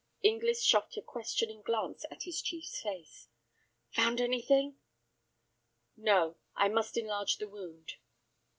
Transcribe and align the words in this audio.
Inglis 0.23 0.63
shot 0.63 0.97
a 0.97 1.01
questioning 1.03 1.61
glance 1.61 2.05
at 2.09 2.23
his 2.23 2.41
chief's 2.41 2.81
face. 2.81 3.27
"Found 3.91 4.19
anything?" 4.19 4.79
"No. 5.95 6.37
I 6.55 6.69
must 6.69 6.97
enlarge 6.97 7.37
the 7.37 7.47
wound." 7.47 7.97